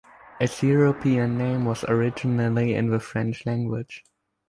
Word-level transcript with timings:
Its 0.39 0.63
European 0.63 1.37
name 1.37 1.63
was 1.63 1.83
originally 1.83 2.73
in 2.73 2.89
the 2.89 2.99
French 2.99 3.45
language. 3.45 4.03